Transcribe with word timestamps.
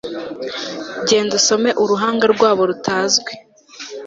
Genda 1.07 1.33
usome 1.39 1.69
uruhanga 1.83 2.25
rwabo 2.33 2.61
rutazwi 2.69 3.31